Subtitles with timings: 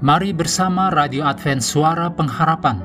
[0.00, 2.80] Mari bersama Radio Advent Suara Pengharapan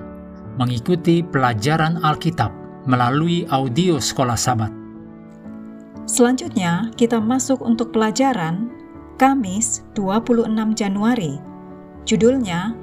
[0.60, 2.52] mengikuti pelajaran Alkitab
[2.92, 4.68] melalui audio Sekolah Sabat.
[6.12, 8.68] Selanjutnya, kita masuk untuk pelajaran
[9.16, 11.40] Kamis 26 Januari.
[12.04, 12.76] Judulnya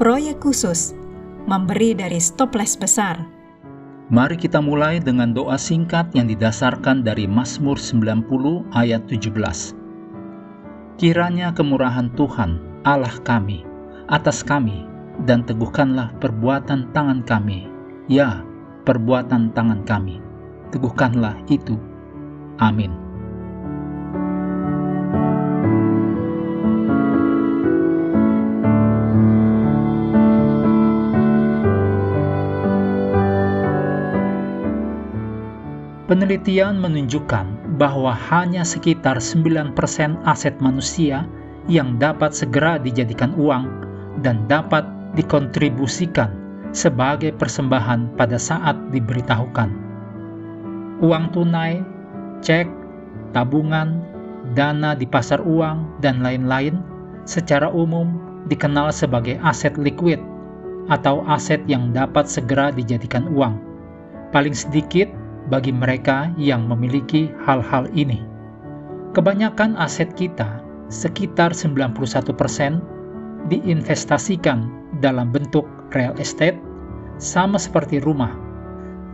[0.00, 0.96] Proyek Khusus
[1.44, 3.20] Memberi dari Stoples Besar.
[4.08, 9.76] Mari kita mulai dengan doa singkat yang didasarkan dari Mazmur 90 ayat 17.
[10.96, 12.56] Kiranya kemurahan Tuhan,
[12.88, 13.73] Allah kami,
[14.08, 14.84] atas kami,
[15.22, 17.70] dan teguhkanlah perbuatan tangan kami.
[18.10, 18.42] Ya,
[18.84, 20.20] perbuatan tangan kami.
[20.74, 21.78] Teguhkanlah itu.
[22.58, 23.04] Amin.
[36.04, 39.74] Penelitian menunjukkan bahwa hanya sekitar 9%
[40.22, 41.26] aset manusia
[41.66, 43.83] yang dapat segera dijadikan uang
[44.22, 44.84] dan dapat
[45.18, 46.30] dikontribusikan
[46.74, 49.70] sebagai persembahan pada saat diberitahukan.
[51.02, 51.82] Uang tunai,
[52.42, 52.66] cek,
[53.34, 54.02] tabungan,
[54.52, 56.82] dana di pasar uang, dan lain-lain
[57.24, 58.18] secara umum
[58.50, 60.20] dikenal sebagai aset liquid
[60.92, 63.56] atau aset yang dapat segera dijadikan uang.
[64.34, 65.08] Paling sedikit
[65.48, 68.20] bagi mereka yang memiliki hal-hal ini.
[69.14, 72.82] Kebanyakan aset kita, sekitar 91 persen,
[73.52, 74.68] diinvestasikan
[75.04, 76.56] dalam bentuk real estate,
[77.20, 78.32] sama seperti rumah,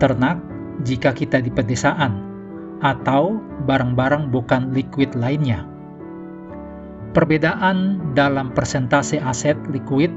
[0.00, 0.40] ternak
[0.86, 2.24] jika kita di pedesaan,
[2.80, 3.36] atau
[3.68, 5.68] barang-barang bukan liquid lainnya.
[7.10, 10.14] Perbedaan dalam persentase aset liquid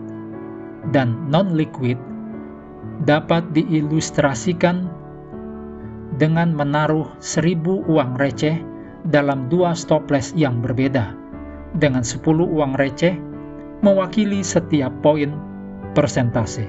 [0.93, 1.97] dan non-liquid
[3.03, 4.87] dapat diilustrasikan
[6.21, 8.61] dengan menaruh seribu uang receh
[9.09, 11.17] dalam dua stoples yang berbeda,
[11.81, 13.17] dengan sepuluh uang receh
[13.83, 15.35] mewakili setiap poin
[15.91, 16.63] persentase.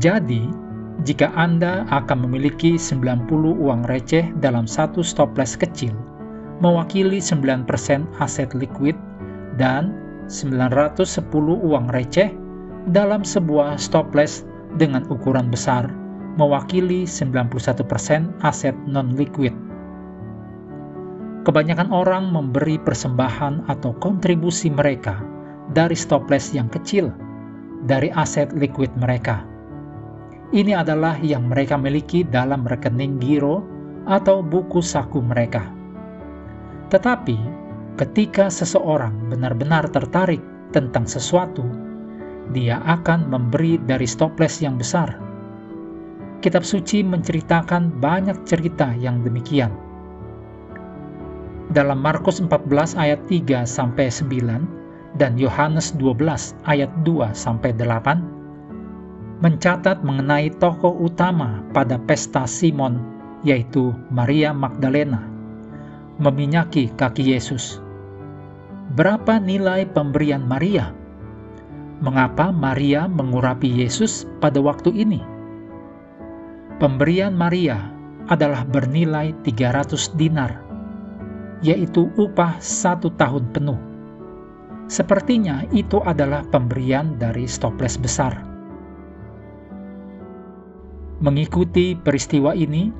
[0.00, 0.48] Jadi,
[1.04, 3.28] jika Anda akan memiliki 90
[3.60, 5.92] uang receh dalam satu stoples kecil,
[6.64, 7.68] mewakili 9%
[8.20, 8.96] aset liquid
[9.60, 9.92] dan
[10.32, 11.20] 910
[11.68, 12.32] uang receh
[12.96, 14.48] dalam sebuah stoples
[14.80, 15.92] dengan ukuran besar,
[16.40, 19.52] mewakili 91% aset non-liquid.
[21.40, 25.24] Kebanyakan orang memberi persembahan atau kontribusi mereka
[25.72, 27.08] dari stoples yang kecil
[27.88, 29.40] dari aset liquid mereka.
[30.52, 33.64] Ini adalah yang mereka miliki dalam rekening giro
[34.04, 35.64] atau buku saku mereka.
[36.92, 37.38] Tetapi,
[37.96, 40.44] ketika seseorang benar-benar tertarik
[40.76, 41.64] tentang sesuatu,
[42.52, 45.16] dia akan memberi dari stoples yang besar.
[46.44, 49.72] Kitab suci menceritakan banyak cerita yang demikian
[51.70, 60.02] dalam Markus 14 ayat 3 sampai 9 dan Yohanes 12 ayat 2 sampai 8 mencatat
[60.02, 62.98] mengenai tokoh utama pada pesta Simon
[63.46, 65.30] yaitu Maria Magdalena
[66.20, 67.80] meminyaki kaki Yesus.
[68.92, 70.92] Berapa nilai pemberian Maria?
[72.04, 75.24] Mengapa Maria mengurapi Yesus pada waktu ini?
[76.76, 77.88] Pemberian Maria
[78.28, 80.69] adalah bernilai 300 dinar
[81.60, 83.78] yaitu upah satu tahun penuh.
[84.90, 88.34] Sepertinya itu adalah pemberian dari stoples besar.
[91.20, 92.90] Mengikuti peristiwa ini,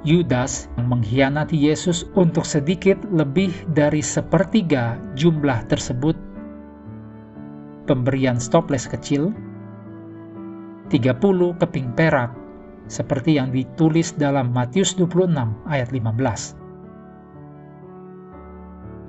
[0.00, 6.16] Yudas mengkhianati Yesus untuk sedikit lebih dari sepertiga jumlah tersebut
[7.84, 9.34] pemberian stoples kecil
[10.88, 12.32] 30 keping perak
[12.88, 15.36] seperti yang ditulis dalam Matius 26
[15.68, 16.59] ayat 15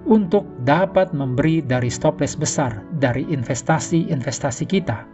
[0.10, 5.06] untuk dapat memberi dari stoples besar dari investasi-investasi kita.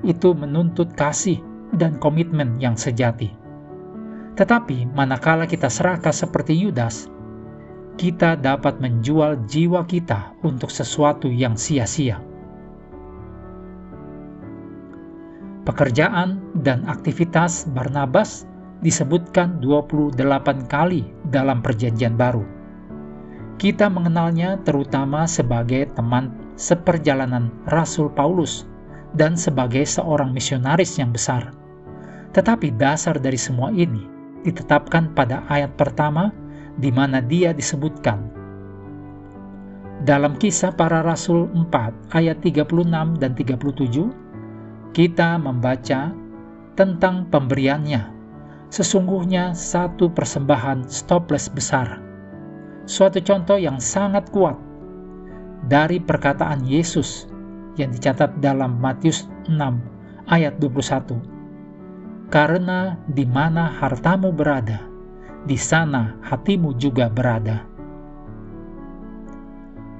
[0.00, 1.40] Itu menuntut kasih
[1.76, 3.32] dan komitmen yang sejati.
[4.34, 7.06] Tetapi manakala kita serakah seperti Yudas,
[7.94, 12.18] kita dapat menjual jiwa kita untuk sesuatu yang sia-sia.
[15.64, 18.44] Pekerjaan dan aktivitas Barnabas
[18.84, 20.20] disebutkan 28
[20.68, 22.53] kali dalam perjanjian baru
[23.54, 28.66] kita mengenalnya terutama sebagai teman seperjalanan Rasul Paulus
[29.14, 31.54] dan sebagai seorang misionaris yang besar.
[32.34, 34.02] Tetapi dasar dari semua ini
[34.42, 36.34] ditetapkan pada ayat pertama
[36.82, 38.26] di mana dia disebutkan.
[40.04, 46.12] Dalam kisah para rasul 4 ayat 36 dan 37, kita membaca
[46.74, 48.12] tentang pemberiannya.
[48.68, 52.03] Sesungguhnya satu persembahan stoples besar
[52.84, 54.56] suatu contoh yang sangat kuat
[55.68, 57.28] dari perkataan Yesus
[57.80, 59.58] yang dicatat dalam Matius 6
[60.28, 62.28] ayat 21.
[62.32, 64.84] Karena di mana hartamu berada,
[65.44, 67.64] di sana hatimu juga berada.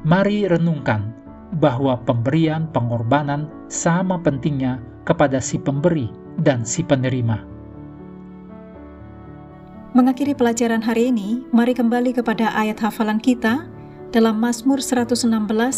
[0.04, 1.12] Mari renungkan
[1.56, 7.53] bahwa pemberian pengorbanan sama pentingnya kepada si pemberi dan si penerima.
[9.94, 13.70] Mengakhiri pelajaran hari ini, mari kembali kepada ayat hafalan kita
[14.10, 15.22] dalam Mazmur 116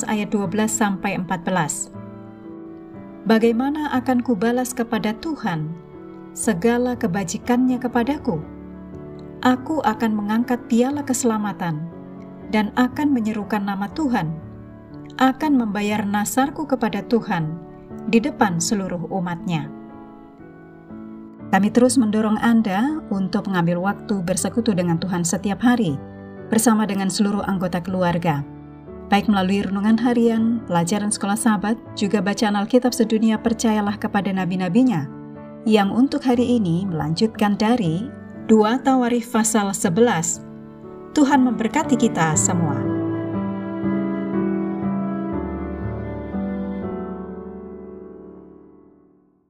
[0.08, 1.92] ayat 12 sampai 14.
[3.28, 5.68] Bagaimana akan kubalas kepada Tuhan
[6.32, 8.40] segala kebajikannya kepadaku?
[9.44, 11.84] Aku akan mengangkat piala keselamatan
[12.48, 14.32] dan akan menyerukan nama Tuhan,
[15.20, 17.52] akan membayar nasarku kepada Tuhan
[18.08, 19.75] di depan seluruh umatnya.
[21.50, 25.94] Kami terus mendorong Anda untuk mengambil waktu bersekutu dengan Tuhan setiap hari,
[26.50, 28.42] bersama dengan seluruh anggota keluarga,
[29.10, 35.06] baik melalui renungan harian, pelajaran sekolah sahabat, juga bacaan Alkitab sedunia percayalah kepada nabi-nabinya,
[35.66, 38.06] yang untuk hari ini melanjutkan dari
[38.46, 40.46] 2 Tawarif pasal 11.
[41.14, 42.85] Tuhan memberkati kita semua.